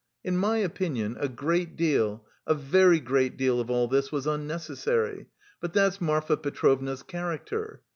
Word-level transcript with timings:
In 0.23 0.35
my 0.35 0.57
opinion 0.57 1.15
a 1.19 1.29
great 1.29 1.75
deal, 1.75 2.25
a 2.47 2.55
very 2.55 2.99
great 2.99 3.37
deal 3.37 3.59
of 3.59 3.69
all 3.69 3.87
this 3.87 4.11
was 4.11 4.25
unnecessary; 4.25 5.27
but 5.59 5.73
that's 5.73 6.01
Marfa 6.01 6.37
Petrovna's 6.37 7.03
character. 7.03 7.83